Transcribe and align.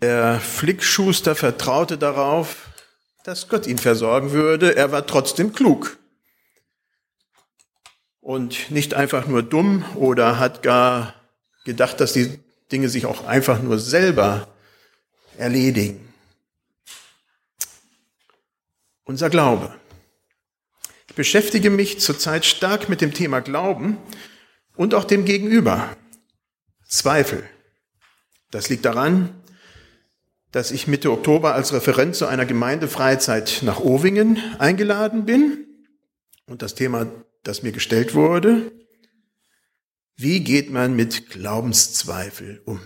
Der 0.00 0.40
Flickschuster 0.40 1.36
vertraute 1.36 1.98
darauf, 1.98 2.70
dass 3.24 3.48
Gott 3.48 3.66
ihn 3.66 3.76
versorgen 3.76 4.32
würde. 4.32 4.74
Er 4.74 4.92
war 4.92 5.06
trotzdem 5.06 5.52
klug. 5.52 5.98
Und 8.20 8.70
nicht 8.70 8.94
einfach 8.94 9.26
nur 9.26 9.42
dumm 9.42 9.84
oder 9.96 10.38
hat 10.38 10.62
gar 10.62 11.14
gedacht, 11.64 12.00
dass 12.00 12.14
die 12.14 12.38
Dinge 12.72 12.88
sich 12.88 13.04
auch 13.04 13.26
einfach 13.26 13.60
nur 13.62 13.78
selber 13.78 14.48
erledigen. 15.36 16.12
Unser 19.04 19.28
Glaube. 19.28 19.74
Ich 21.08 21.14
beschäftige 21.14 21.68
mich 21.68 22.00
zurzeit 22.00 22.46
stark 22.46 22.88
mit 22.88 23.00
dem 23.00 23.12
Thema 23.12 23.40
Glauben 23.40 23.98
und 24.76 24.94
auch 24.94 25.04
dem 25.04 25.24
Gegenüber. 25.24 25.94
Zweifel. 26.86 27.48
Das 28.50 28.68
liegt 28.68 28.84
daran, 28.84 29.39
dass 30.52 30.70
ich 30.70 30.86
Mitte 30.86 31.12
Oktober 31.12 31.54
als 31.54 31.72
Referent 31.72 32.16
zu 32.16 32.26
einer 32.26 32.46
Gemeindefreizeit 32.46 33.60
nach 33.62 33.80
Owingen 33.80 34.38
eingeladen 34.58 35.24
bin. 35.24 35.66
Und 36.46 36.62
das 36.62 36.74
Thema, 36.74 37.06
das 37.44 37.62
mir 37.62 37.72
gestellt 37.72 38.14
wurde, 38.14 38.72
wie 40.16 40.40
geht 40.40 40.70
man 40.70 40.94
mit 40.94 41.30
Glaubenszweifel 41.30 42.60
um? 42.66 42.80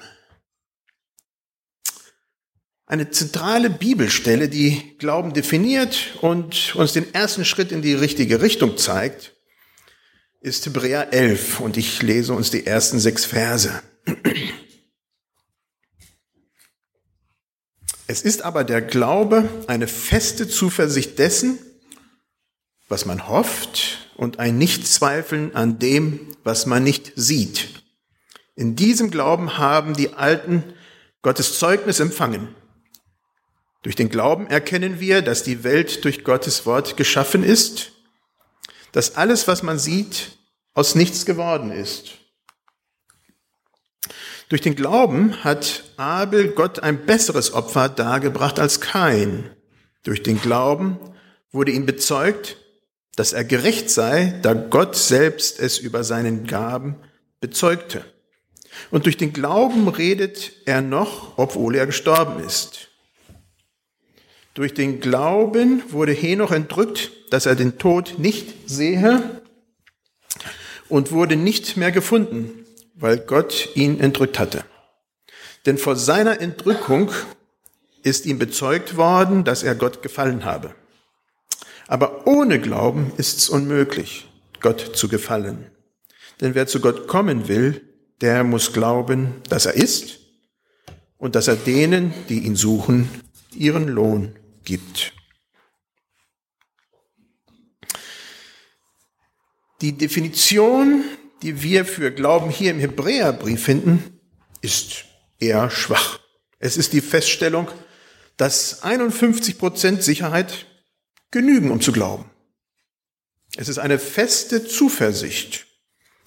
Eine 2.86 3.10
zentrale 3.10 3.70
Bibelstelle, 3.70 4.48
die 4.48 4.96
Glauben 4.98 5.32
definiert 5.32 6.18
und 6.20 6.76
uns 6.76 6.92
den 6.92 7.12
ersten 7.14 7.46
Schritt 7.46 7.72
in 7.72 7.80
die 7.80 7.94
richtige 7.94 8.42
Richtung 8.42 8.76
zeigt, 8.76 9.34
ist 10.42 10.66
Hebräer 10.66 11.14
11 11.14 11.60
und 11.60 11.78
ich 11.78 12.02
lese 12.02 12.34
uns 12.34 12.50
die 12.50 12.66
ersten 12.66 13.00
sechs 13.00 13.24
Verse. 13.24 13.82
Es 18.14 18.22
ist 18.22 18.42
aber 18.42 18.62
der 18.62 18.80
Glaube 18.80 19.48
eine 19.66 19.88
feste 19.88 20.46
Zuversicht 20.46 21.18
dessen, 21.18 21.58
was 22.88 23.06
man 23.06 23.26
hofft 23.26 24.08
und 24.14 24.38
ein 24.38 24.56
Nichtzweifeln 24.56 25.56
an 25.56 25.80
dem, 25.80 26.20
was 26.44 26.64
man 26.64 26.84
nicht 26.84 27.10
sieht. 27.16 27.82
In 28.54 28.76
diesem 28.76 29.10
Glauben 29.10 29.58
haben 29.58 29.94
die 29.94 30.12
Alten 30.12 30.62
Gottes 31.22 31.58
Zeugnis 31.58 31.98
empfangen. 31.98 32.54
Durch 33.82 33.96
den 33.96 34.10
Glauben 34.10 34.46
erkennen 34.46 35.00
wir, 35.00 35.20
dass 35.20 35.42
die 35.42 35.64
Welt 35.64 36.04
durch 36.04 36.22
Gottes 36.22 36.66
Wort 36.66 36.96
geschaffen 36.96 37.42
ist, 37.42 37.90
dass 38.92 39.16
alles, 39.16 39.48
was 39.48 39.64
man 39.64 39.80
sieht, 39.80 40.38
aus 40.72 40.94
nichts 40.94 41.26
geworden 41.26 41.72
ist. 41.72 42.12
Durch 44.54 44.62
den 44.62 44.76
Glauben 44.76 45.42
hat 45.42 45.82
Abel 45.96 46.52
Gott 46.52 46.78
ein 46.78 47.06
besseres 47.06 47.52
Opfer 47.54 47.88
dargebracht 47.88 48.60
als 48.60 48.80
Kain. 48.80 49.50
Durch 50.04 50.22
den 50.22 50.40
Glauben 50.40 50.96
wurde 51.50 51.72
ihm 51.72 51.86
bezeugt, 51.86 52.56
dass 53.16 53.32
er 53.32 53.42
gerecht 53.42 53.90
sei, 53.90 54.38
da 54.42 54.54
Gott 54.54 54.94
selbst 54.94 55.58
es 55.58 55.78
über 55.78 56.04
seinen 56.04 56.46
Gaben 56.46 56.94
bezeugte. 57.40 58.04
Und 58.92 59.06
durch 59.06 59.16
den 59.16 59.32
Glauben 59.32 59.88
redet 59.88 60.52
er 60.66 60.82
noch, 60.82 61.36
obwohl 61.36 61.74
er 61.74 61.86
gestorben 61.86 62.38
ist. 62.44 62.90
Durch 64.54 64.72
den 64.72 65.00
Glauben 65.00 65.82
wurde 65.88 66.12
Henoch 66.12 66.52
entrückt, 66.52 67.10
dass 67.30 67.46
er 67.46 67.56
den 67.56 67.76
Tod 67.78 68.20
nicht 68.20 68.70
sehe 68.70 69.20
und 70.88 71.10
wurde 71.10 71.34
nicht 71.34 71.76
mehr 71.76 71.90
gefunden, 71.90 72.63
weil 72.94 73.18
Gott 73.18 73.70
ihn 73.74 74.00
entrückt 74.00 74.38
hatte. 74.38 74.64
Denn 75.66 75.78
vor 75.78 75.96
seiner 75.96 76.40
Entrückung 76.40 77.10
ist 78.02 78.26
ihm 78.26 78.38
bezeugt 78.38 78.96
worden, 78.96 79.44
dass 79.44 79.62
er 79.62 79.74
Gott 79.74 80.02
gefallen 80.02 80.44
habe. 80.44 80.74
Aber 81.86 82.26
ohne 82.26 82.60
Glauben 82.60 83.12
ist 83.16 83.38
es 83.38 83.48
unmöglich, 83.48 84.28
Gott 84.60 84.96
zu 84.96 85.08
gefallen. 85.08 85.70
Denn 86.40 86.54
wer 86.54 86.66
zu 86.66 86.80
Gott 86.80 87.06
kommen 87.08 87.48
will, 87.48 87.82
der 88.20 88.44
muss 88.44 88.72
glauben, 88.72 89.42
dass 89.48 89.66
er 89.66 89.74
ist 89.74 90.20
und 91.18 91.34
dass 91.34 91.48
er 91.48 91.56
denen, 91.56 92.12
die 92.28 92.40
ihn 92.40 92.56
suchen, 92.56 93.08
ihren 93.54 93.88
Lohn 93.88 94.36
gibt. 94.64 95.12
Die 99.80 99.92
Definition 99.92 101.04
die 101.42 101.62
wir 101.62 101.84
für 101.84 102.10
Glauben 102.10 102.50
hier 102.50 102.70
im 102.70 102.80
Hebräerbrief 102.80 103.62
finden, 103.62 104.20
ist 104.60 105.04
eher 105.38 105.70
schwach. 105.70 106.20
Es 106.58 106.76
ist 106.76 106.92
die 106.92 107.00
Feststellung, 107.00 107.68
dass 108.36 108.82
51 108.82 109.58
Prozent 109.58 110.02
Sicherheit 110.02 110.66
genügen, 111.30 111.70
um 111.70 111.80
zu 111.80 111.92
glauben. 111.92 112.30
Es 113.56 113.68
ist 113.68 113.78
eine 113.78 113.98
feste 113.98 114.66
Zuversicht, 114.66 115.66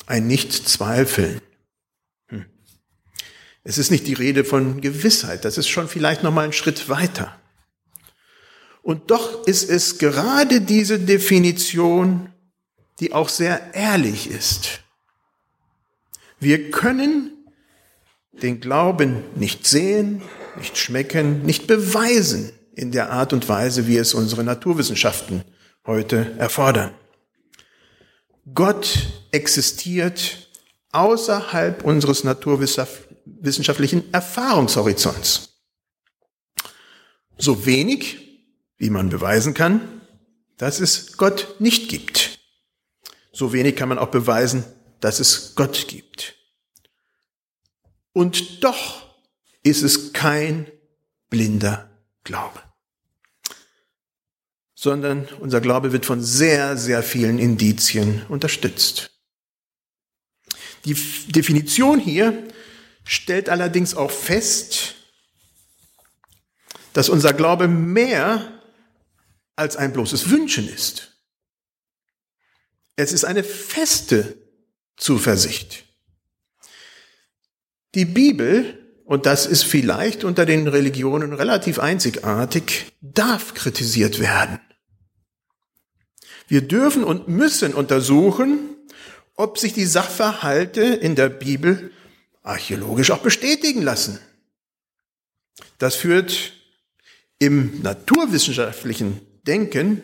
ein 0.06 0.28
Nicht-Zweifeln. 0.28 1.42
Hm. 2.28 2.46
Es 3.64 3.78
ist 3.78 3.92
nicht 3.92 4.08
die 4.08 4.14
Rede 4.14 4.46
von 4.46 4.82
Gewissheit, 4.82 5.44
das 5.44 5.58
ist 5.58 5.68
schon 5.68 5.90
vielleicht 5.90 6.24
noch 6.24 6.32
mal 6.32 6.46
ein 6.46 6.54
Schritt 6.54 6.88
weiter. 6.90 7.40
Und 8.82 9.12
doch 9.12 9.46
ist 9.48 9.70
es 9.70 9.98
gerade 9.98 10.62
diese 10.62 11.00
Definition, 11.00 12.32
die 13.02 13.12
auch 13.12 13.28
sehr 13.28 13.74
ehrlich 13.74 14.30
ist. 14.30 14.82
Wir 16.40 16.72
können 16.72 17.32
den 18.32 18.60
Glauben 18.60 19.24
nicht 19.36 19.66
sehen, 19.66 20.22
nicht 20.58 20.78
schmecken, 20.78 21.44
nicht 21.44 21.68
beweisen 21.68 22.52
in 22.76 22.92
der 22.92 23.12
Art 23.12 23.34
und 23.34 23.50
Weise, 23.50 23.88
wie 23.88 23.98
es 23.98 24.14
unsere 24.14 24.44
Naturwissenschaften 24.44 25.44
heute 25.86 26.36
erfordern. 26.38 26.94
Gott 28.54 29.08
existiert 29.32 30.50
außerhalb 30.92 31.84
unseres 31.84 32.24
naturwissenschaftlichen 32.24 34.14
Erfahrungshorizonts. 34.14 35.56
So 37.38 37.66
wenig, 37.66 38.46
wie 38.78 38.90
man 38.90 39.10
beweisen 39.10 39.54
kann, 39.54 40.02
dass 40.58 40.80
es 40.80 41.18
Gott 41.18 41.56
nicht 41.60 41.90
gibt. 41.90 42.40
So 43.32 43.54
wenig 43.54 43.76
kann 43.76 43.90
man 43.90 44.00
auch 44.00 44.10
beweisen, 44.10 44.64
dass 45.00 45.20
es 45.20 45.56
Gott 45.56 45.88
gibt. 45.88 46.36
Und 48.14 48.64
doch 48.64 49.16
ist 49.64 49.84
es 49.84 50.14
kein 50.14 50.72
blinder 51.30 51.90
Glaube, 52.24 52.62
sondern 54.74 55.26
unser 55.40 55.62
Glaube 55.62 55.92
wird 55.94 56.06
von 56.06 56.22
sehr, 56.22 56.78
sehr 56.78 57.04
vielen 57.04 57.40
Indizien 57.40 58.26
unterstützt. 58.28 59.12
Die 60.86 60.94
Definition 61.28 62.00
hier 62.00 62.48
stellt 63.04 63.50
allerdings 63.50 63.94
auch 63.94 64.12
fest, 64.12 64.96
dass 66.94 67.10
unser 67.10 67.34
Glaube 67.34 67.68
mehr 67.68 68.62
als 69.56 69.76
ein 69.76 69.94
bloßes 69.94 70.30
Wünschen 70.30 70.68
ist. 70.68 71.18
Es 72.96 73.12
ist 73.12 73.26
eine 73.26 73.44
feste 73.44 74.47
Zuversicht. 74.98 75.86
Die 77.96 78.06
Bibel, 78.06 78.78
und 79.06 79.26
das 79.26 79.46
ist 79.46 79.64
vielleicht 79.64 80.24
unter 80.24 80.46
den 80.46 80.68
Religionen 80.68 81.34
relativ 81.34 81.80
einzigartig, 81.80 82.92
darf 83.02 83.54
kritisiert 83.54 84.20
werden. 84.20 84.60
Wir 86.48 86.62
dürfen 86.62 87.04
und 87.04 87.28
müssen 87.28 87.74
untersuchen, 87.74 88.60
ob 89.36 89.58
sich 89.58 89.74
die 89.74 89.86
Sachverhalte 89.86 90.82
in 90.82 91.16
der 91.16 91.30
Bibel 91.30 91.92
archäologisch 92.44 93.12
auch 93.12 93.20
bestätigen 93.20 93.82
lassen. 93.82 94.20
Das 95.78 95.96
führt 95.96 96.54
im 97.40 97.82
naturwissenschaftlichen 97.82 99.22
Denken 99.46 100.04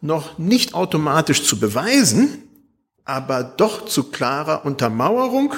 noch 0.00 0.38
nicht 0.38 0.74
automatisch 0.74 1.44
zu 1.44 1.58
beweisen, 1.58 2.49
aber 3.04 3.42
doch 3.44 3.86
zu 3.86 4.10
klarer 4.10 4.64
Untermauerung, 4.64 5.54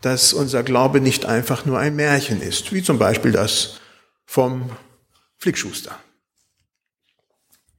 dass 0.00 0.32
unser 0.32 0.62
Glaube 0.62 1.00
nicht 1.00 1.26
einfach 1.26 1.64
nur 1.64 1.78
ein 1.78 1.96
Märchen 1.96 2.40
ist, 2.40 2.72
wie 2.72 2.82
zum 2.82 2.98
Beispiel 2.98 3.32
das 3.32 3.80
vom 4.26 4.70
Flickschuster. 5.38 5.98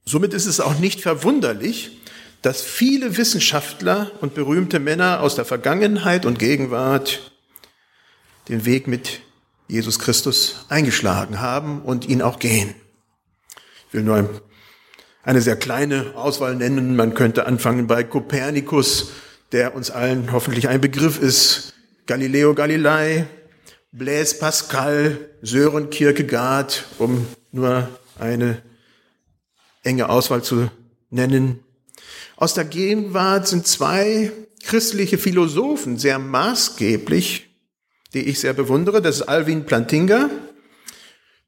Somit 0.04 0.34
ist 0.34 0.46
es 0.46 0.60
auch 0.60 0.78
nicht 0.78 1.00
verwunderlich, 1.00 2.00
dass 2.42 2.62
viele 2.62 3.16
Wissenschaftler 3.16 4.10
und 4.20 4.34
berühmte 4.34 4.80
Männer 4.80 5.20
aus 5.20 5.34
der 5.34 5.44
Vergangenheit 5.44 6.24
und 6.24 6.38
Gegenwart 6.38 7.32
den 8.48 8.64
Weg 8.64 8.86
mit 8.86 9.20
Jesus 9.68 9.98
Christus 9.98 10.66
eingeschlagen 10.68 11.40
haben 11.40 11.82
und 11.82 12.08
ihn 12.08 12.22
auch 12.22 12.38
gehen. 12.38 12.74
Ich 13.88 13.94
will 13.94 14.02
nur 14.02 14.16
ein 14.16 14.28
eine 15.22 15.40
sehr 15.40 15.56
kleine 15.56 16.12
Auswahl 16.14 16.56
nennen. 16.56 16.96
Man 16.96 17.14
könnte 17.14 17.46
anfangen 17.46 17.86
bei 17.86 18.04
Kopernikus, 18.04 19.10
der 19.52 19.74
uns 19.74 19.90
allen 19.90 20.32
hoffentlich 20.32 20.68
ein 20.68 20.80
Begriff 20.80 21.20
ist, 21.20 21.74
Galileo 22.06 22.54
Galilei 22.54 23.26
Blaise 23.92 24.38
Pascal, 24.38 25.18
Sören 25.42 25.90
Kierkegaard, 25.90 26.84
um 26.98 27.26
nur 27.50 27.88
eine 28.20 28.62
enge 29.82 30.08
Auswahl 30.08 30.44
zu 30.44 30.70
nennen. 31.10 31.58
Aus 32.36 32.54
der 32.54 32.66
Gegenwart 32.66 33.48
sind 33.48 33.66
zwei 33.66 34.30
christliche 34.62 35.18
Philosophen 35.18 35.98
sehr 35.98 36.20
maßgeblich, 36.20 37.50
die 38.14 38.28
ich 38.28 38.38
sehr 38.38 38.52
bewundere. 38.52 39.02
Das 39.02 39.16
ist 39.16 39.22
Alvin 39.22 39.66
Plantinga, 39.66 40.30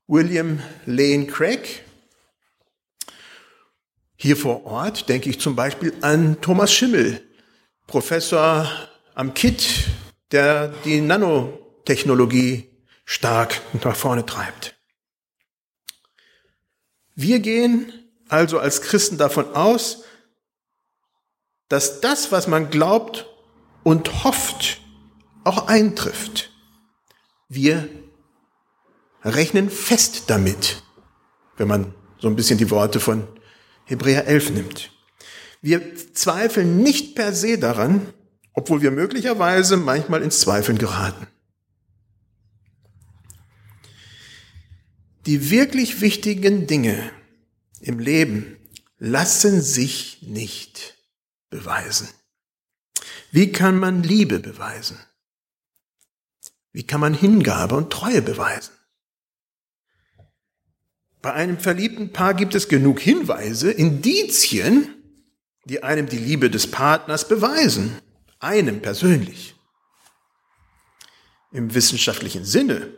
William 0.08 0.58
Lane 0.84 1.26
Craig. 1.26 1.84
Hier 4.22 4.36
vor 4.36 4.66
Ort 4.66 5.08
denke 5.08 5.28
ich 5.28 5.40
zum 5.40 5.56
Beispiel 5.56 5.92
an 6.00 6.40
Thomas 6.40 6.72
Schimmel, 6.72 7.20
Professor 7.88 8.70
am 9.16 9.34
KIT, 9.34 9.88
der 10.30 10.68
die 10.84 11.00
Nanotechnologie 11.00 12.70
stark 13.04 13.60
nach 13.82 13.96
vorne 13.96 14.24
treibt. 14.24 14.76
Wir 17.16 17.40
gehen 17.40 17.92
also 18.28 18.60
als 18.60 18.82
Christen 18.82 19.18
davon 19.18 19.56
aus, 19.56 20.04
dass 21.68 22.00
das, 22.00 22.30
was 22.30 22.46
man 22.46 22.70
glaubt 22.70 23.26
und 23.82 24.22
hofft, 24.22 24.82
auch 25.42 25.66
eintrifft. 25.66 26.52
Wir 27.48 27.88
rechnen 29.24 29.68
fest 29.68 30.30
damit, 30.30 30.84
wenn 31.56 31.66
man 31.66 31.92
so 32.20 32.28
ein 32.28 32.36
bisschen 32.36 32.58
die 32.58 32.70
Worte 32.70 33.00
von 33.00 33.26
Hebräer 33.84 34.26
11 34.26 34.50
nimmt. 34.50 34.90
Wir 35.60 35.96
zweifeln 36.14 36.82
nicht 36.82 37.14
per 37.14 37.32
se 37.32 37.58
daran, 37.58 38.12
obwohl 38.52 38.82
wir 38.82 38.90
möglicherweise 38.90 39.76
manchmal 39.76 40.22
ins 40.22 40.40
Zweifeln 40.40 40.78
geraten. 40.78 41.26
Die 45.26 45.50
wirklich 45.50 46.00
wichtigen 46.00 46.66
Dinge 46.66 47.10
im 47.80 47.98
Leben 47.98 48.56
lassen 48.98 49.62
sich 49.62 50.22
nicht 50.22 50.98
beweisen. 51.48 52.08
Wie 53.30 53.52
kann 53.52 53.78
man 53.78 54.02
Liebe 54.02 54.40
beweisen? 54.40 54.98
Wie 56.72 56.82
kann 56.82 57.00
man 57.00 57.14
Hingabe 57.14 57.76
und 57.76 57.92
Treue 57.92 58.22
beweisen? 58.22 58.72
Bei 61.22 61.32
einem 61.32 61.58
verliebten 61.58 62.12
Paar 62.12 62.34
gibt 62.34 62.56
es 62.56 62.68
genug 62.68 62.98
Hinweise, 62.98 63.70
Indizien, 63.70 64.92
die 65.64 65.84
einem 65.84 66.08
die 66.08 66.18
Liebe 66.18 66.50
des 66.50 66.68
Partners 66.68 67.28
beweisen, 67.28 67.96
einem 68.40 68.82
persönlich. 68.82 69.54
Im 71.52 71.74
wissenschaftlichen 71.74 72.44
Sinne 72.44 72.92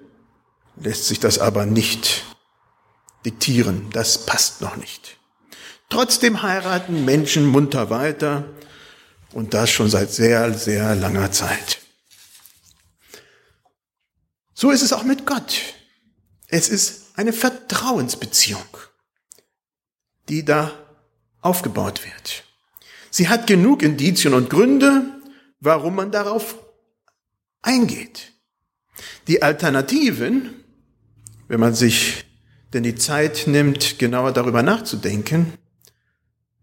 lässt 0.76 1.06
sich 1.06 1.20
das 1.20 1.38
aber 1.38 1.66
nicht 1.66 2.24
diktieren, 3.26 3.90
das 3.92 4.24
passt 4.24 4.62
noch 4.62 4.76
nicht. 4.76 5.18
Trotzdem 5.90 6.42
heiraten 6.42 7.04
Menschen 7.04 7.44
munter 7.44 7.90
weiter 7.90 8.48
und 9.32 9.52
das 9.52 9.70
schon 9.70 9.90
seit 9.90 10.10
sehr, 10.10 10.54
sehr 10.54 10.94
langer 10.94 11.30
Zeit. 11.30 11.80
So 14.54 14.70
ist 14.70 14.82
es 14.82 14.94
auch 14.94 15.02
mit 15.02 15.26
Gott. 15.26 15.60
Es 16.48 16.70
ist 16.70 17.03
eine 17.14 17.32
Vertrauensbeziehung, 17.32 18.66
die 20.28 20.44
da 20.44 20.72
aufgebaut 21.40 22.04
wird. 22.04 22.44
Sie 23.10 23.28
hat 23.28 23.46
genug 23.46 23.82
Indizien 23.82 24.34
und 24.34 24.50
Gründe, 24.50 25.04
warum 25.60 25.94
man 25.94 26.10
darauf 26.10 26.58
eingeht. 27.62 28.32
Die 29.28 29.42
Alternativen, 29.42 30.64
wenn 31.48 31.60
man 31.60 31.74
sich 31.74 32.24
denn 32.72 32.82
die 32.82 32.96
Zeit 32.96 33.46
nimmt, 33.46 33.98
genauer 33.98 34.32
darüber 34.32 34.62
nachzudenken, 34.62 35.52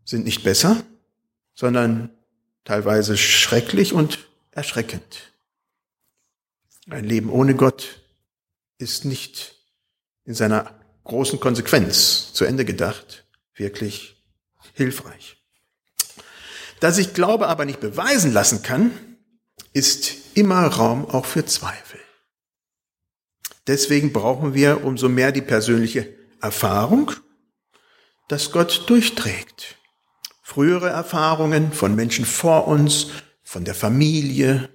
sind 0.04 0.26
nicht 0.26 0.44
besser, 0.44 0.84
sondern 1.56 2.10
teilweise 2.66 3.18
schrecklich 3.18 3.94
und 3.94 4.28
erschreckend. 4.52 5.32
Ein 6.90 7.06
Leben 7.06 7.30
ohne 7.30 7.56
Gott 7.56 8.02
ist 8.78 9.06
nicht 9.06 9.61
in 10.26 10.34
seiner 10.34 10.80
großen 11.04 11.40
Konsequenz 11.40 12.34
zu 12.34 12.46
Ende 12.46 12.66
gedacht, 12.66 13.26
wirklich 13.56 14.24
hilfreich. 14.74 15.38
Da 16.80 16.92
sich 16.92 17.14
Glaube 17.14 17.48
aber 17.48 17.66
nicht 17.66 17.80
beweisen 17.80 18.34
lassen 18.34 18.64
kann, 18.64 18.92
ist 19.74 20.16
immer 20.34 20.66
Raum 20.66 21.06
auch 21.06 21.26
für 21.26 21.46
Zweifel. 21.46 22.00
Deswegen 23.68 24.12
brauchen 24.12 24.54
wir 24.54 24.84
umso 24.84 25.08
mehr 25.08 25.32
die 25.32 25.42
persönliche 25.42 26.14
Erfahrung, 26.42 27.12
dass 28.28 28.52
Gott 28.52 28.86
durchträgt. 28.88 29.78
Frühere 30.42 30.90
Erfahrungen 30.90 31.72
von 31.72 31.96
Menschen 31.96 32.26
vor 32.26 32.68
uns, 32.68 33.08
von 33.44 33.64
der 33.64 33.76
Familie 33.76 34.70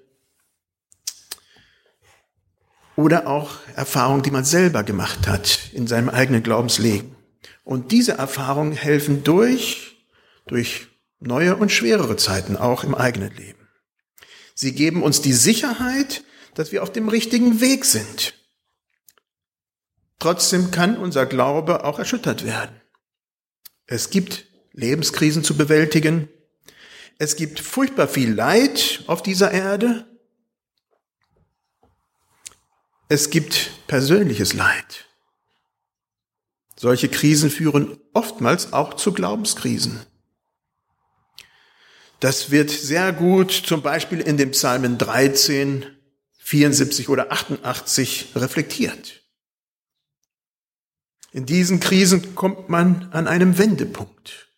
oder 2.96 3.26
auch 3.26 3.58
Erfahrungen, 3.74 4.22
die 4.22 4.30
man 4.30 4.44
selber 4.44 4.82
gemacht 4.82 5.28
hat 5.28 5.70
in 5.72 5.86
seinem 5.86 6.08
eigenen 6.08 6.42
Glaubensleben. 6.42 7.14
Und 7.64 7.92
diese 7.92 8.12
Erfahrungen 8.12 8.72
helfen 8.72 9.22
durch, 9.22 9.96
durch 10.46 10.88
neue 11.20 11.56
und 11.56 11.70
schwerere 11.70 12.16
Zeiten 12.16 12.56
auch 12.56 12.84
im 12.84 12.94
eigenen 12.94 13.34
Leben. 13.34 13.68
Sie 14.54 14.72
geben 14.72 15.02
uns 15.02 15.20
die 15.20 15.32
Sicherheit, 15.32 16.24
dass 16.54 16.72
wir 16.72 16.82
auf 16.82 16.90
dem 16.90 17.08
richtigen 17.08 17.60
Weg 17.60 17.84
sind 17.84 18.34
Trotzdem 20.18 20.70
kann 20.70 20.96
unser 20.96 21.26
Glaube 21.26 21.84
auch 21.84 21.98
erschüttert 21.98 22.44
werden. 22.44 22.80
Es 23.86 24.10
gibt 24.10 24.46
Lebenskrisen 24.72 25.44
zu 25.44 25.56
bewältigen. 25.56 26.28
Es 27.18 27.36
gibt 27.36 27.60
furchtbar 27.60 28.08
viel 28.08 28.32
Leid 28.32 29.04
auf 29.06 29.22
dieser 29.22 29.52
Erde. 29.52 30.06
Es 33.08 33.30
gibt 33.30 33.86
persönliches 33.86 34.52
Leid. 34.52 35.06
Solche 36.74 37.08
Krisen 37.08 37.50
führen 37.50 37.98
oftmals 38.12 38.72
auch 38.72 38.94
zu 38.94 39.12
Glaubenskrisen. 39.12 40.04
Das 42.20 42.50
wird 42.50 42.70
sehr 42.70 43.12
gut 43.12 43.52
zum 43.52 43.82
Beispiel 43.82 44.20
in 44.20 44.36
dem 44.36 44.50
Psalmen 44.50 44.98
13, 44.98 45.86
74 46.38 47.08
oder 47.08 47.30
88 47.30 48.32
reflektiert. 48.34 49.22
In 51.32 51.46
diesen 51.46 51.80
Krisen 51.80 52.34
kommt 52.34 52.68
man 52.68 53.10
an 53.12 53.28
einem 53.28 53.58
Wendepunkt. 53.58 54.48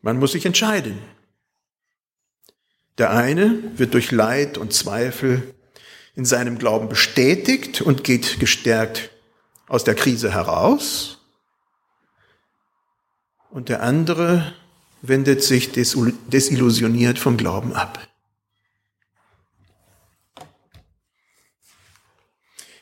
Man 0.00 0.18
muss 0.18 0.32
sich 0.32 0.46
entscheiden. 0.46 0.98
Der 2.96 3.10
eine 3.10 3.78
wird 3.78 3.92
durch 3.94 4.12
Leid 4.12 4.56
und 4.56 4.72
Zweifel 4.72 5.54
in 6.20 6.26
seinem 6.26 6.58
Glauben 6.58 6.90
bestätigt 6.90 7.80
und 7.80 8.04
geht 8.04 8.40
gestärkt 8.40 9.08
aus 9.68 9.84
der 9.84 9.94
Krise 9.94 10.30
heraus. 10.30 11.16
Und 13.48 13.70
der 13.70 13.82
andere 13.82 14.52
wendet 15.00 15.42
sich 15.42 15.72
desillusioniert 15.72 17.18
vom 17.18 17.38
Glauben 17.38 17.72
ab. 17.72 18.06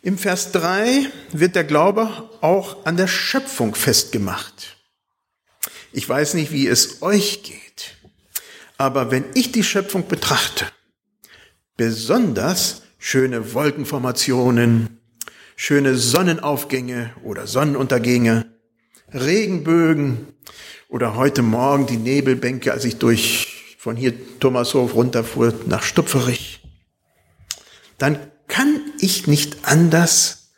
Im 0.02 0.18
Vers 0.18 0.50
3 0.50 1.06
wird 1.30 1.54
der 1.54 1.62
Glaube 1.62 2.28
auch 2.40 2.86
an 2.86 2.96
der 2.96 3.06
Schöpfung 3.06 3.76
festgemacht. 3.76 4.78
Ich 5.92 6.08
weiß 6.08 6.34
nicht, 6.34 6.50
wie 6.50 6.66
es 6.66 7.02
euch 7.02 7.44
geht, 7.44 7.98
aber 8.78 9.12
wenn 9.12 9.26
ich 9.34 9.52
die 9.52 9.62
Schöpfung 9.62 10.08
betrachte, 10.08 10.66
besonders 11.76 12.82
schöne 12.98 13.54
Wolkenformationen, 13.54 15.00
schöne 15.56 15.96
Sonnenaufgänge 15.96 17.14
oder 17.22 17.46
Sonnenuntergänge, 17.46 18.52
Regenbögen 19.12 20.26
oder 20.88 21.14
heute 21.14 21.42
Morgen 21.42 21.86
die 21.86 21.96
Nebelbänke, 21.96 22.72
als 22.72 22.84
ich 22.84 22.96
durch 22.98 23.76
von 23.78 23.96
hier 23.96 24.12
Thomashof 24.40 24.94
runterfuhr 24.94 25.54
nach 25.66 25.82
Stupferich, 25.82 26.60
dann 27.96 28.18
kann 28.48 28.92
ich 28.98 29.26
nicht 29.26 29.58
anders 29.62 30.52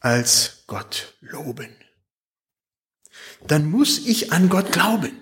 als 0.00 0.64
Gott 0.66 1.14
loben. 1.20 1.74
Dann 3.46 3.70
muss 3.70 4.06
ich 4.06 4.32
an 4.32 4.48
Gott 4.48 4.72
glauben. 4.72 5.12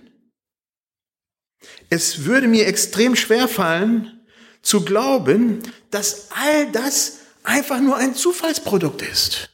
Es 1.91 2.25
würde 2.25 2.49
mir 2.49 2.67
extrem 2.67 3.15
schwer 3.15 3.49
fallen, 3.49 4.14
zu 4.65 4.85
glauben, 4.85 5.63
dass 5.91 6.29
all 6.31 6.73
das 6.73 7.19
einfach 7.45 7.81
nur 7.81 7.97
ein 7.97 8.15
Zufallsprodukt 8.17 9.03
ist. 9.03 9.51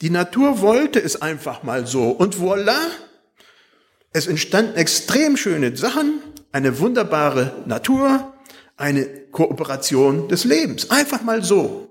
Die 0.00 0.10
Natur 0.10 0.60
wollte 0.60 1.00
es 1.00 1.20
einfach 1.20 1.62
mal 1.62 1.86
so 1.86 2.10
und 2.10 2.36
voilà, 2.36 2.78
es 4.12 4.26
entstanden 4.26 4.76
extrem 4.76 5.36
schöne 5.36 5.76
Sachen, 5.76 6.20
eine 6.52 6.78
wunderbare 6.78 7.64
Natur, 7.66 8.32
eine 8.76 9.06
Kooperation 9.06 10.28
des 10.28 10.44
Lebens. 10.44 10.90
Einfach 10.90 11.22
mal 11.22 11.42
so. 11.42 11.88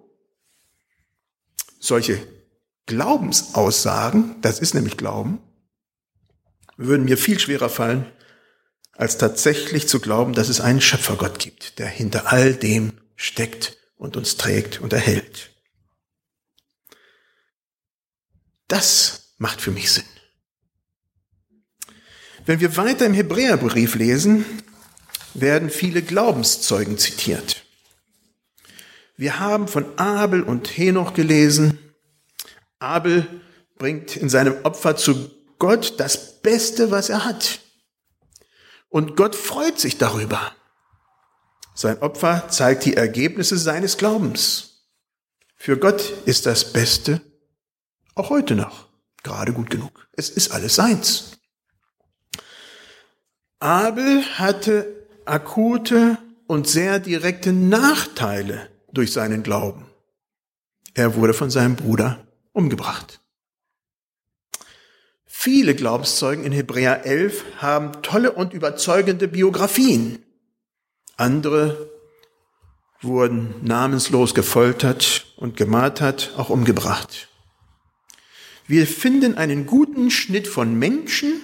Solche 1.79 2.19
Glaubensaussagen, 2.85 4.35
das 4.41 4.59
ist 4.59 4.73
nämlich 4.73 4.95
Glauben, 4.95 5.39
würden 6.77 7.05
mir 7.05 7.17
viel 7.17 7.39
schwerer 7.39 7.69
fallen, 7.69 8.05
als 8.93 9.17
tatsächlich 9.17 9.87
zu 9.87 9.99
glauben, 9.99 10.33
dass 10.33 10.49
es 10.49 10.61
einen 10.61 10.81
Schöpfergott 10.81 11.39
gibt, 11.39 11.79
der 11.79 11.87
hinter 11.87 12.31
all 12.31 12.53
dem 12.53 12.93
steckt 13.15 13.77
und 13.97 14.15
uns 14.17 14.37
trägt 14.37 14.81
und 14.81 14.93
erhält. 14.93 15.51
Das 18.67 19.33
macht 19.37 19.61
für 19.61 19.71
mich 19.71 19.91
Sinn. 19.91 20.03
Wenn 22.45 22.59
wir 22.59 22.75
weiter 22.77 23.05
im 23.05 23.13
Hebräerbrief 23.13 23.95
lesen, 23.95 24.45
werden 25.33 25.69
viele 25.69 26.01
Glaubenszeugen 26.01 26.97
zitiert. 26.97 27.65
Wir 29.15 29.39
haben 29.39 29.67
von 29.67 29.97
Abel 29.97 30.43
und 30.43 30.77
Henoch 30.77 31.13
gelesen. 31.13 31.79
Abel 32.79 33.27
bringt 33.77 34.17
in 34.17 34.29
seinem 34.29 34.55
Opfer 34.63 34.95
zu 34.95 35.31
Gott 35.59 35.99
das 35.99 36.41
Beste, 36.41 36.91
was 36.91 37.09
er 37.09 37.23
hat. 37.25 37.59
Und 38.93 39.17
Gott 39.17 39.35
freut 39.35 39.79
sich 39.79 39.97
darüber. 39.97 40.51
Sein 41.73 41.97
Opfer 42.03 42.47
zeigt 42.49 42.85
die 42.85 42.95
Ergebnisse 42.95 43.57
seines 43.57 43.97
Glaubens. 43.97 44.85
Für 45.55 45.77
Gott 45.79 46.13
ist 46.25 46.45
das 46.45 46.71
Beste 46.73 47.19
auch 48.13 48.29
heute 48.29 48.53
noch 48.53 48.89
gerade 49.23 49.51
gut 49.51 49.71
genug. 49.71 50.07
Es 50.11 50.29
ist 50.29 50.51
alles 50.51 50.75
seins. 50.75 51.39
Abel 53.57 54.21
hatte 54.37 55.07
akute 55.25 56.19
und 56.45 56.67
sehr 56.67 56.99
direkte 56.99 57.51
Nachteile 57.51 58.69
durch 58.91 59.11
seinen 59.11 59.41
Glauben. 59.41 59.87
Er 60.93 61.15
wurde 61.15 61.33
von 61.33 61.49
seinem 61.49 61.75
Bruder 61.75 62.27
umgebracht. 62.51 63.22
Viele 65.45 65.75
Glaubenszeugen 65.75 66.45
in 66.45 66.53
Hebräer 66.53 67.05
11 67.05 67.43
haben 67.57 68.01
tolle 68.01 68.31
und 68.31 68.53
überzeugende 68.53 69.27
Biografien. 69.27 70.23
Andere 71.17 71.91
wurden 73.01 73.53
namenslos 73.61 74.35
gefoltert 74.35 75.25
und 75.35 75.57
gemartert, 75.57 76.31
auch 76.37 76.49
umgebracht. 76.49 77.27
Wir 78.67 78.87
finden 78.87 79.35
einen 79.35 79.65
guten 79.65 80.11
Schnitt 80.11 80.47
von 80.47 80.79
Menschen, 80.79 81.41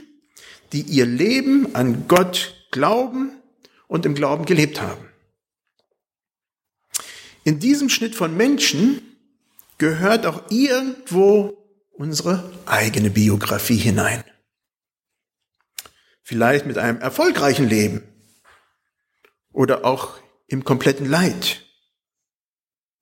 die 0.72 0.84
ihr 0.84 1.06
Leben 1.06 1.76
an 1.76 2.08
Gott 2.08 2.56
glauben 2.72 3.32
und 3.90 4.06
im 4.06 4.16
Glauben 4.16 4.46
gelebt 4.46 4.80
haben. 4.80 5.10
In 7.44 7.60
diesem 7.60 7.90
Schnitt 7.90 8.16
von 8.16 8.38
Menschen 8.38 9.02
gehört 9.78 10.26
auch 10.26 10.44
irgendwo 10.50 11.59
unsere 12.00 12.50
eigene 12.66 13.10
Biografie 13.10 13.76
hinein. 13.78 14.24
Vielleicht 16.24 16.66
mit 16.66 16.78
einem 16.78 17.02
erfolgreichen 17.02 17.68
Leben 17.68 18.02
oder 19.52 19.84
auch 19.84 20.18
im 20.48 20.64
kompletten 20.64 21.06
Leid. 21.06 21.62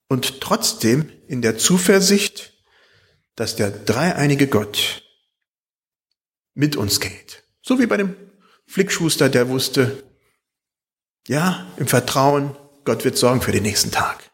Und 0.08 0.42
trotzdem 0.42 1.12
in 1.28 1.44
der 1.44 1.60
Zuversicht, 1.60 2.54
dass 3.36 3.56
der 3.56 3.70
dreieinige 3.70 4.48
Gott 4.48 5.04
mit 6.56 6.76
uns 6.76 7.00
geht. 7.00 7.44
So 7.62 7.80
wie 7.80 7.86
bei 7.86 7.98
dem 7.98 8.16
Flickschuster, 8.66 9.30
der 9.30 9.48
wusste, 9.50 10.04
ja, 11.28 11.72
im 11.78 11.88
Vertrauen, 11.88 12.56
Gott 12.84 13.06
wird 13.06 13.18
sorgen 13.18 13.42
für 13.42 13.52
den 13.52 13.64
nächsten 13.64 13.92
Tag. 13.92 14.32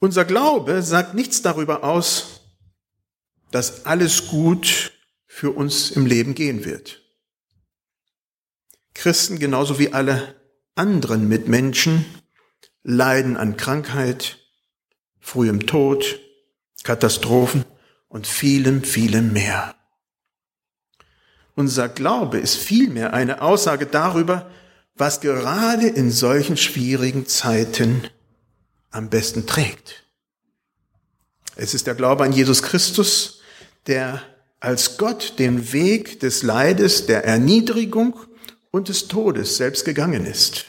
Unser 0.00 0.24
Glaube 0.24 0.82
sagt 0.82 1.14
nichts 1.14 1.42
darüber 1.42 1.82
aus, 1.82 2.40
dass 3.50 3.86
alles 3.86 4.28
gut 4.28 4.92
für 5.26 5.50
uns 5.50 5.90
im 5.90 6.06
Leben 6.06 6.34
gehen 6.34 6.64
wird. 6.64 7.02
Christen 8.94 9.38
genauso 9.38 9.78
wie 9.78 9.92
alle 9.92 10.36
anderen 10.74 11.28
Mitmenschen 11.28 12.04
leiden 12.82 13.36
an 13.36 13.56
Krankheit, 13.56 14.38
frühem 15.18 15.66
Tod, 15.66 16.20
Katastrophen 16.84 17.64
und 18.08 18.26
vielem, 18.26 18.82
vielem 18.82 19.32
mehr. 19.32 19.74
Unser 21.54 21.88
Glaube 21.88 22.38
ist 22.38 22.56
vielmehr 22.56 23.12
eine 23.12 23.42
Aussage 23.42 23.86
darüber, 23.86 24.48
was 24.94 25.20
gerade 25.20 25.88
in 25.88 26.10
solchen 26.10 26.56
schwierigen 26.56 27.26
Zeiten 27.26 28.08
am 28.90 29.10
besten 29.10 29.46
trägt. 29.46 30.04
Es 31.56 31.74
ist 31.74 31.86
der 31.86 31.94
Glaube 31.94 32.24
an 32.24 32.32
Jesus 32.32 32.62
Christus, 32.62 33.40
der 33.86 34.22
als 34.60 34.96
Gott 34.96 35.38
den 35.38 35.72
Weg 35.72 36.20
des 36.20 36.42
Leides, 36.42 37.06
der 37.06 37.24
Erniedrigung 37.24 38.18
und 38.70 38.88
des 38.88 39.08
Todes 39.08 39.56
selbst 39.56 39.84
gegangen 39.84 40.26
ist. 40.26 40.66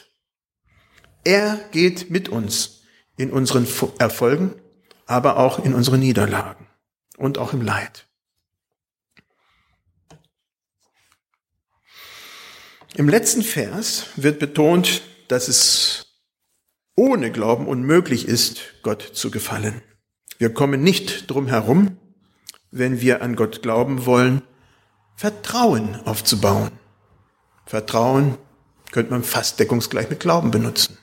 Er 1.24 1.56
geht 1.70 2.10
mit 2.10 2.28
uns 2.28 2.82
in 3.16 3.30
unseren 3.30 3.66
Erfolgen, 3.98 4.54
aber 5.06 5.36
auch 5.36 5.64
in 5.64 5.74
unseren 5.74 6.00
Niederlagen 6.00 6.66
und 7.16 7.38
auch 7.38 7.52
im 7.52 7.60
Leid. 7.60 8.06
Im 12.94 13.08
letzten 13.08 13.42
Vers 13.42 14.06
wird 14.16 14.38
betont, 14.38 15.02
dass 15.28 15.48
es 15.48 16.06
ohne 17.00 17.32
Glauben 17.32 17.66
unmöglich 17.66 18.28
ist, 18.28 18.60
Gott 18.82 19.00
zu 19.00 19.30
gefallen. 19.30 19.80
Wir 20.36 20.52
kommen 20.52 20.82
nicht 20.82 21.30
drum 21.30 21.46
herum, 21.46 21.96
wenn 22.70 23.00
wir 23.00 23.22
an 23.22 23.36
Gott 23.36 23.62
glauben 23.62 24.04
wollen, 24.04 24.42
Vertrauen 25.16 25.96
aufzubauen. 26.04 26.70
Vertrauen 27.64 28.36
könnte 28.92 29.12
man 29.12 29.24
fast 29.24 29.58
deckungsgleich 29.58 30.10
mit 30.10 30.20
Glauben 30.20 30.50
benutzen. 30.50 30.98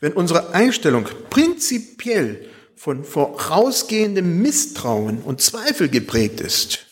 Wenn 0.00 0.12
unsere 0.12 0.54
Einstellung 0.54 1.06
prinzipiell 1.30 2.48
von 2.74 3.04
vorausgehendem 3.04 4.42
Misstrauen 4.42 5.22
und 5.22 5.40
Zweifel 5.40 5.88
geprägt 5.88 6.40
ist, 6.40 6.86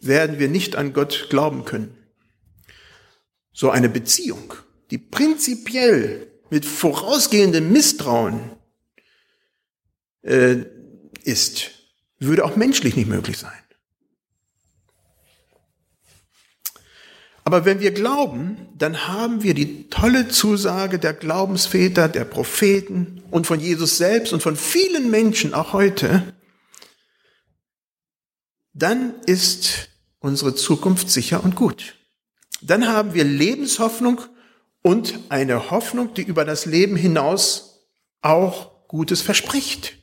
werden 0.00 0.38
wir 0.38 0.48
nicht 0.48 0.76
an 0.76 0.94
Gott 0.94 1.26
glauben 1.28 1.66
können. 1.66 1.94
So 3.52 3.68
eine 3.68 3.90
Beziehung, 3.90 4.54
die 4.90 4.96
prinzipiell 4.96 6.31
mit 6.52 6.66
vorausgehendem 6.66 7.72
Misstrauen 7.72 8.50
äh, 10.20 10.56
ist, 11.24 11.70
würde 12.18 12.44
auch 12.44 12.56
menschlich 12.56 12.94
nicht 12.94 13.08
möglich 13.08 13.38
sein. 13.38 13.58
Aber 17.44 17.64
wenn 17.64 17.80
wir 17.80 17.92
glauben, 17.92 18.68
dann 18.76 19.08
haben 19.08 19.42
wir 19.42 19.54
die 19.54 19.88
tolle 19.88 20.28
Zusage 20.28 20.98
der 20.98 21.14
Glaubensväter, 21.14 22.06
der 22.10 22.26
Propheten 22.26 23.22
und 23.30 23.46
von 23.46 23.58
Jesus 23.58 23.96
selbst 23.96 24.34
und 24.34 24.42
von 24.42 24.54
vielen 24.54 25.10
Menschen 25.10 25.54
auch 25.54 25.72
heute, 25.72 26.34
dann 28.74 29.14
ist 29.24 29.88
unsere 30.18 30.54
Zukunft 30.54 31.10
sicher 31.10 31.42
und 31.42 31.56
gut. 31.56 31.96
Dann 32.60 32.88
haben 32.88 33.14
wir 33.14 33.24
Lebenshoffnung 33.24 34.20
und 34.82 35.18
eine 35.28 35.70
Hoffnung, 35.70 36.14
die 36.14 36.22
über 36.22 36.44
das 36.44 36.66
Leben 36.66 36.96
hinaus 36.96 37.86
auch 38.20 38.88
Gutes 38.88 39.22
verspricht. 39.22 39.96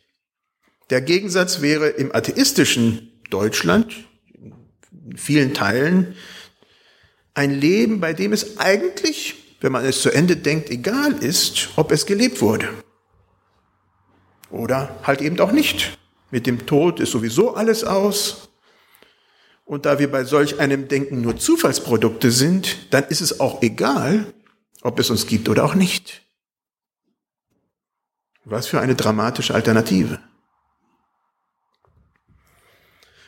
Der 0.89 1.01
Gegensatz 1.01 1.62
wäre 1.62 1.89
im 1.89 2.13
atheistischen 2.15 3.21
Deutschland, 3.29 3.93
in 4.33 5.17
vielen 5.17 5.53
Teilen, 5.53 6.15
ein 7.33 7.51
Leben, 7.51 8.00
bei 8.00 8.13
dem 8.13 8.33
es 8.33 8.57
eigentlich, 8.57 9.36
wenn 9.62 9.71
man 9.71 9.86
es 9.86 10.01
zu 10.01 10.09
Ende 10.09 10.36
denkt, 10.36 10.69
egal 10.69 11.13
ist, 11.24 11.69
ob 11.75 11.91
es 11.91 12.05
gelebt 12.05 12.41
wurde. 12.41 12.69
Oder 14.50 15.00
halt 15.03 15.21
eben 15.21 15.39
auch 15.39 15.51
nicht. 15.51 15.98
Mit 16.31 16.48
dem 16.48 16.65
Tod 16.65 17.00
ist 17.00 17.12
sowieso 17.12 17.53
alles 17.53 17.83
aus. 17.83 18.50
Und 19.65 19.86
da 19.86 20.00
wir 20.00 20.09
bei 20.09 20.24
solch 20.24 20.59
einem 20.59 20.88
Denken 20.88 21.21
nur 21.21 21.38
Zufallsprodukte 21.38 22.31
sind, 22.31 22.91
dann 22.91 23.03
ist 23.05 23.21
es 23.21 23.39
auch 23.39 23.62
egal, 23.62 24.33
ob 24.81 25.00
es 25.00 25.09
uns 25.09 25.27
gibt 25.27 25.50
oder 25.50 25.65
auch 25.65 25.75
nicht. 25.75 26.21
Was 28.45 28.67
für 28.67 28.79
eine 28.79 28.95
dramatische 28.95 29.53
Alternative. 29.53 30.19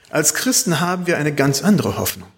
Als 0.10 0.34
Christen 0.34 0.80
haben 0.80 1.08
wir 1.08 1.18
eine 1.18 1.34
ganz 1.34 1.64
andere 1.64 1.98
Hoffnung. 1.98 2.32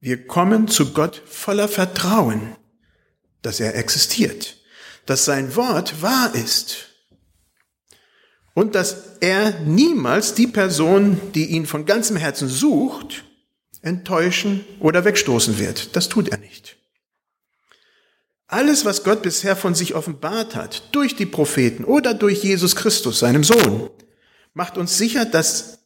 Wir 0.00 0.26
kommen 0.26 0.68
zu 0.68 0.92
Gott 0.92 1.22
voller 1.26 1.68
Vertrauen, 1.68 2.56
dass 3.42 3.60
er 3.60 3.74
existiert, 3.74 4.56
dass 5.04 5.24
sein 5.24 5.56
Wort 5.56 6.02
wahr 6.02 6.34
ist 6.34 6.88
und 8.54 8.74
dass 8.74 9.18
er 9.20 9.60
niemals 9.60 10.34
die 10.34 10.46
Person, 10.46 11.20
die 11.34 11.46
ihn 11.46 11.66
von 11.66 11.84
ganzem 11.84 12.16
Herzen 12.16 12.48
sucht, 12.48 13.24
enttäuschen 13.82 14.64
oder 14.80 15.04
wegstoßen 15.04 15.58
wird. 15.58 15.94
Das 15.94 16.08
tut 16.08 16.28
er 16.28 16.38
nicht. 16.38 16.75
Alles, 18.48 18.84
was 18.84 19.02
Gott 19.02 19.22
bisher 19.22 19.56
von 19.56 19.74
sich 19.74 19.94
offenbart 19.94 20.54
hat, 20.54 20.94
durch 20.94 21.16
die 21.16 21.26
Propheten 21.26 21.84
oder 21.84 22.14
durch 22.14 22.44
Jesus 22.44 22.76
Christus, 22.76 23.18
seinem 23.18 23.42
Sohn, 23.42 23.90
macht 24.54 24.78
uns 24.78 24.96
sicher, 24.96 25.24
dass 25.24 25.80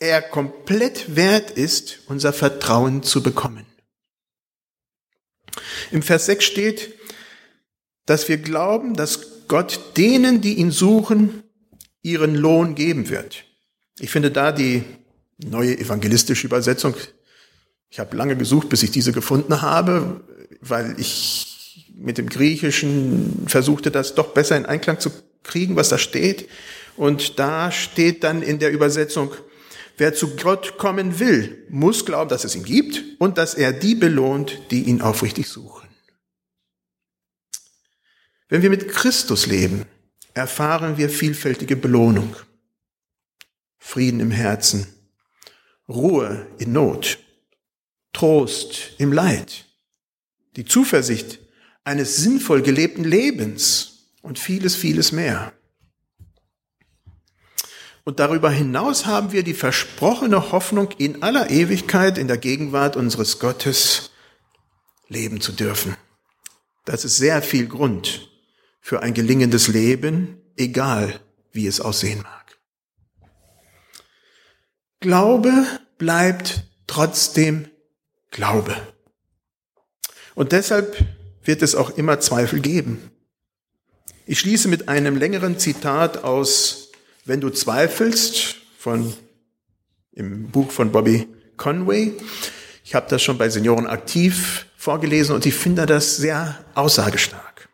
er 0.00 0.22
komplett 0.22 1.14
wert 1.16 1.52
ist, 1.52 2.00
unser 2.06 2.32
Vertrauen 2.32 3.02
zu 3.02 3.22
bekommen. 3.22 3.64
Im 5.90 6.02
Vers 6.02 6.26
6 6.26 6.44
steht, 6.44 6.94
dass 8.06 8.28
wir 8.28 8.38
glauben, 8.38 8.94
dass 8.94 9.46
Gott 9.48 9.96
denen, 9.96 10.40
die 10.40 10.54
ihn 10.54 10.70
suchen, 10.70 11.42
ihren 12.02 12.34
Lohn 12.34 12.74
geben 12.74 13.08
wird. 13.08 13.44
Ich 13.98 14.10
finde 14.10 14.30
da 14.30 14.52
die 14.52 14.84
neue 15.38 15.78
evangelistische 15.78 16.46
Übersetzung. 16.46 16.94
Ich 17.90 17.98
habe 17.98 18.16
lange 18.16 18.36
gesucht, 18.36 18.68
bis 18.68 18.82
ich 18.82 18.90
diese 18.90 19.12
gefunden 19.12 19.62
habe, 19.62 20.20
weil 20.60 20.98
ich 20.98 21.47
mit 21.98 22.18
dem 22.18 22.28
Griechischen 22.28 23.44
versuchte, 23.46 23.90
das 23.90 24.14
doch 24.14 24.28
besser 24.28 24.56
in 24.56 24.66
Einklang 24.66 25.00
zu 25.00 25.10
kriegen, 25.42 25.76
was 25.76 25.88
da 25.88 25.98
steht. 25.98 26.48
Und 26.96 27.38
da 27.38 27.70
steht 27.70 28.24
dann 28.24 28.42
in 28.42 28.58
der 28.58 28.72
Übersetzung, 28.72 29.32
wer 29.96 30.14
zu 30.14 30.36
Gott 30.36 30.78
kommen 30.78 31.18
will, 31.18 31.66
muss 31.68 32.06
glauben, 32.06 32.30
dass 32.30 32.44
es 32.44 32.54
ihn 32.54 32.64
gibt 32.64 33.02
und 33.18 33.38
dass 33.38 33.54
er 33.54 33.72
die 33.72 33.94
belohnt, 33.94 34.60
die 34.70 34.84
ihn 34.84 35.02
aufrichtig 35.02 35.48
suchen. 35.48 35.88
Wenn 38.48 38.62
wir 38.62 38.70
mit 38.70 38.88
Christus 38.88 39.46
leben, 39.46 39.84
erfahren 40.34 40.96
wir 40.96 41.10
vielfältige 41.10 41.76
Belohnung. 41.76 42.34
Frieden 43.76 44.20
im 44.20 44.30
Herzen, 44.30 44.86
Ruhe 45.88 46.46
in 46.58 46.72
Not, 46.72 47.18
Trost 48.12 48.92
im 48.98 49.12
Leid, 49.12 49.66
die 50.56 50.64
Zuversicht 50.64 51.40
eines 51.88 52.16
sinnvoll 52.16 52.60
gelebten 52.60 53.02
Lebens 53.02 54.10
und 54.20 54.38
vieles, 54.38 54.76
vieles 54.76 55.10
mehr. 55.10 55.54
Und 58.04 58.20
darüber 58.20 58.50
hinaus 58.50 59.06
haben 59.06 59.32
wir 59.32 59.42
die 59.42 59.54
versprochene 59.54 60.52
Hoffnung, 60.52 60.90
in 60.98 61.22
aller 61.22 61.50
Ewigkeit 61.50 62.18
in 62.18 62.28
der 62.28 62.36
Gegenwart 62.36 62.96
unseres 62.96 63.38
Gottes 63.38 64.10
leben 65.08 65.40
zu 65.40 65.52
dürfen. 65.52 65.96
Das 66.84 67.06
ist 67.06 67.16
sehr 67.16 67.40
viel 67.40 67.66
Grund 67.66 68.30
für 68.80 69.02
ein 69.02 69.14
gelingendes 69.14 69.68
Leben, 69.68 70.42
egal 70.56 71.20
wie 71.52 71.66
es 71.66 71.80
aussehen 71.80 72.22
mag. 72.22 72.58
Glaube 75.00 75.66
bleibt 75.96 76.64
trotzdem 76.86 77.70
Glaube. 78.30 78.76
Und 80.34 80.52
deshalb 80.52 81.17
wird 81.48 81.62
es 81.62 81.74
auch 81.74 81.96
immer 81.96 82.20
Zweifel 82.20 82.60
geben. 82.60 83.10
Ich 84.26 84.38
schließe 84.38 84.68
mit 84.68 84.90
einem 84.90 85.16
längeren 85.16 85.58
Zitat 85.58 86.22
aus 86.22 86.90
Wenn 87.24 87.40
du 87.40 87.48
zweifelst 87.48 88.56
von 88.78 89.14
im 90.12 90.50
Buch 90.50 90.70
von 90.70 90.92
Bobby 90.92 91.26
Conway. 91.56 92.12
Ich 92.84 92.94
habe 92.94 93.06
das 93.08 93.22
schon 93.22 93.38
bei 93.38 93.48
Senioren 93.48 93.86
aktiv 93.86 94.66
vorgelesen 94.76 95.34
und 95.34 95.46
ich 95.46 95.54
finde 95.54 95.86
das 95.86 96.18
sehr 96.18 96.62
aussagestark. 96.74 97.68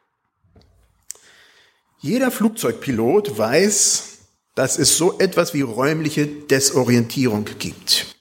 Jeder 2.00 2.30
Flugzeugpilot 2.30 3.36
weiß, 3.36 4.18
dass 4.54 4.78
es 4.78 4.96
so 4.96 5.18
etwas 5.18 5.52
wie 5.52 5.62
räumliche 5.62 6.26
Desorientierung 6.26 7.46
gibt. 7.58 8.14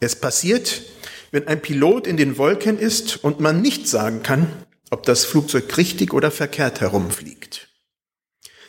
Es 0.00 0.16
passiert, 0.16 0.82
wenn 1.30 1.46
ein 1.46 1.62
Pilot 1.62 2.06
in 2.08 2.16
den 2.16 2.36
Wolken 2.36 2.78
ist 2.78 3.22
und 3.22 3.38
man 3.38 3.60
nicht 3.60 3.86
sagen 3.86 4.22
kann, 4.22 4.48
ob 4.92 5.04
das 5.04 5.24
Flugzeug 5.24 5.74
richtig 5.78 6.12
oder 6.12 6.30
verkehrt 6.30 6.82
herumfliegt. 6.82 7.68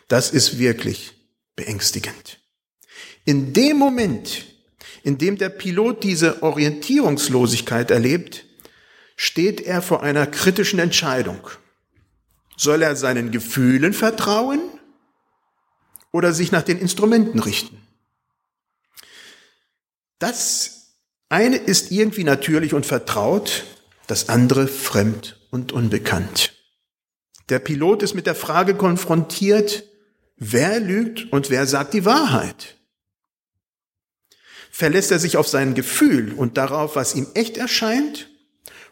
Das 0.08 0.32
ist 0.32 0.58
wirklich 0.58 1.12
beängstigend. 1.58 2.40
In 3.26 3.52
dem 3.52 3.76
Moment, 3.76 4.46
in 5.04 5.18
dem 5.18 5.38
der 5.38 5.50
Pilot 5.50 6.02
diese 6.02 6.42
Orientierungslosigkeit 6.42 7.92
erlebt, 7.92 8.46
steht 9.18 9.60
er 9.60 9.82
vor 9.82 10.02
einer 10.02 10.26
kritischen 10.26 10.80
Entscheidung. 10.80 11.46
Soll 12.56 12.84
er 12.84 12.96
seinen 12.96 13.32
Gefühlen 13.32 13.92
vertrauen 13.92 14.62
oder 16.14 16.32
sich 16.32 16.54
nach 16.54 16.64
den 16.64 16.80
Instrumenten 16.80 17.40
richten. 17.40 17.86
Das 20.20 20.96
eine 21.28 21.58
ist 21.58 21.92
irgendwie 21.92 22.24
natürlich 22.24 22.74
und 22.74 22.86
vertraut, 22.86 23.66
das 24.08 24.30
andere 24.30 24.70
fremd 24.70 25.38
und 25.54 25.72
unbekannt. 25.72 26.52
Der 27.50 27.60
Pilot 27.60 28.02
ist 28.02 28.16
mit 28.16 28.26
der 28.26 28.34
Frage 28.34 28.74
konfrontiert, 28.74 29.84
wer 30.36 30.80
lügt 30.80 31.32
und 31.32 31.52
wer 31.52 31.68
sagt 31.68 31.94
die 31.94 32.06
Wahrheit? 32.06 32.78
Verlässt 34.72 35.12
er 35.12 35.20
sich 35.20 35.38
auf 35.38 35.48
sein 35.48 35.76
Gefühl 35.76 36.34
und 36.34 36.58
darauf, 36.58 36.96
was 36.96 37.14
ihm 37.14 37.28
echt 37.36 37.58
erscheint? 37.58 38.30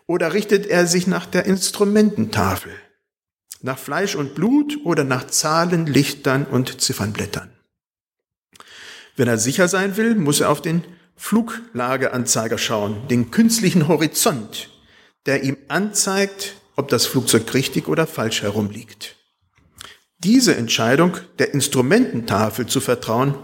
Oder 0.06 0.34
richtet 0.34 0.67
er 0.67 0.86
sich 0.86 1.08
nach 1.08 1.26
der 1.26 1.45
Instrumententafel? 1.45 2.71
Nach 3.63 3.80
Fleisch 3.80 4.15
und 4.15 4.36
Blut 4.36 4.78
oder 4.84 5.04
nach 5.04 5.26
Zahlen, 5.26 5.88
Lichtern 5.88 6.45
und 6.45 6.80
Ziffernblättern? 6.80 7.50
Wenn 9.15 9.28
er 9.28 9.39
sicher 9.39 9.67
sein 9.67 9.97
will, 9.97 10.13
muss 10.13 10.41
er 10.41 10.52
auf 10.52 10.62
den 10.62 10.84
Fluglageanzeiger 11.15 12.60
schauen, 12.60 13.08
den 13.08 13.32
künstlichen 13.32 13.88
Horizont, 13.88 14.69
der 15.25 15.43
ihm 15.43 15.57
anzeigt, 15.67 16.55
ob 16.75 16.89
das 16.89 17.05
Flugzeug 17.05 17.53
richtig 17.53 17.88
oder 17.88 18.07
falsch 18.07 18.41
herumliegt. 18.41 19.15
Diese 20.19 20.55
Entscheidung 20.55 21.17
der 21.39 21.53
Instrumententafel 21.53 22.67
zu 22.67 22.79
vertrauen, 22.79 23.36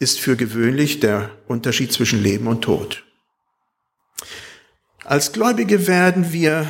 ist 0.00 0.18
für 0.18 0.34
gewöhnlich 0.34 0.98
der 0.98 1.30
Unterschied 1.46 1.92
zwischen 1.92 2.22
Leben 2.22 2.46
und 2.46 2.62
Tod. 2.62 3.04
Als 5.04 5.32
Gläubige 5.32 5.86
werden 5.86 6.32
wir 6.32 6.66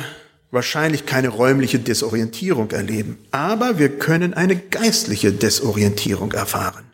wahrscheinlich 0.51 1.05
keine 1.05 1.29
räumliche 1.29 1.79
Desorientierung 1.79 2.71
erleben, 2.71 3.17
aber 3.31 3.79
wir 3.79 3.97
können 3.97 4.33
eine 4.33 4.57
geistliche 4.57 5.31
Desorientierung 5.31 6.33
erfahren, 6.33 6.91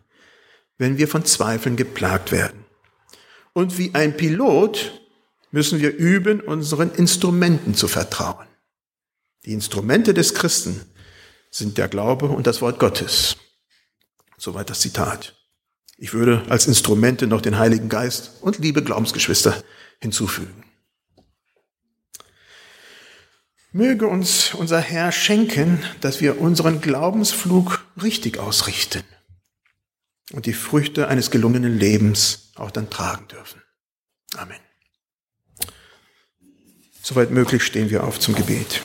wenn 0.77 0.99
wir 0.99 1.07
von 1.07 1.25
Zweifeln 1.25 1.75
geplagt 1.75 2.31
werden. 2.31 2.65
Und 3.53 3.79
wie 3.79 3.95
ein 3.95 4.15
Pilot 4.15 4.91
müssen 5.51 5.79
wir 5.79 5.95
üben, 5.95 6.41
unseren 6.41 6.93
Instrumenten 6.93 7.75
zu 7.75 7.87
vertrauen. 7.87 8.47
Die 9.45 9.53
Instrumente 9.53 10.13
des 10.13 10.33
Christen 10.33 10.81
sind 11.51 11.77
der 11.77 11.87
Glaube 11.87 12.27
und 12.27 12.47
das 12.47 12.61
Wort 12.61 12.79
Gottes. 12.79 13.37
Soweit 14.37 14.69
das 14.69 14.81
Zitat. 14.81 15.35
Ich 15.97 16.13
würde 16.13 16.43
als 16.49 16.67
Instrumente 16.67 17.25
noch 17.25 17.41
den 17.41 17.57
Heiligen 17.57 17.89
Geist 17.89 18.33
und 18.41 18.59
liebe 18.59 18.83
Glaubensgeschwister 18.83 19.63
hinzufügen. 19.99 20.63
Möge 23.71 24.07
uns 24.07 24.53
unser 24.53 24.79
Herr 24.79 25.11
schenken, 25.11 25.83
dass 26.01 26.21
wir 26.21 26.39
unseren 26.39 26.81
Glaubensflug 26.81 27.85
richtig 28.01 28.37
ausrichten 28.37 29.03
und 30.31 30.45
die 30.45 30.53
Früchte 30.53 31.07
eines 31.07 31.31
gelungenen 31.31 31.77
Lebens 31.77 32.51
auch 32.55 32.71
dann 32.71 32.89
tragen 32.89 33.27
dürfen. 33.27 33.61
Amen. 34.35 34.66
Soweit 37.09 37.31
möglich 37.31 37.63
stehen 37.63 37.89
wir 37.89 38.03
auf 38.03 38.19
zum 38.19 38.35
Gebet. 38.35 38.83